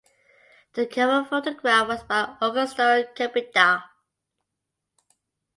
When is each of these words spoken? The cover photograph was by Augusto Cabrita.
The 0.73 0.87
cover 0.87 1.29
photograph 1.29 1.87
was 1.87 2.01
by 2.01 2.35
Augusto 2.41 3.13
Cabrita. 3.13 3.83